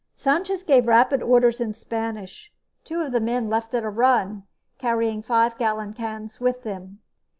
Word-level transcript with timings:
Sanchez 0.15 0.63
gave 0.63 0.87
rapid 0.87 1.21
orders 1.21 1.59
in 1.61 1.75
Spanish. 1.75 2.51
Two 2.83 3.01
of 3.01 3.11
the 3.11 3.19
men 3.19 3.49
left 3.51 3.71
at 3.75 3.83
a 3.83 3.89
run, 3.91 4.41
carrying 4.79 5.21
five 5.21 5.55
gallon 5.59 5.93
cans 5.93 6.39
with 6.39 6.63
them. 6.63 6.97